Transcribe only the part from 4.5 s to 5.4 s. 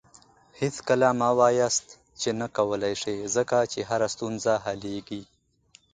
حلیږي.